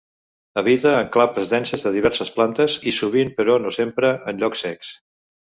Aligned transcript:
Habita 0.61 0.93
en 1.01 1.11
clapes 1.15 1.51
denses 1.51 1.85
de 1.87 1.91
diverses 1.97 2.33
plantes, 2.39 2.79
i 2.93 2.97
sovint, 3.01 3.33
però 3.43 3.59
no 3.67 3.75
sempre, 3.79 4.15
en 4.33 4.43
llocs 4.45 4.65
secs. 4.69 4.95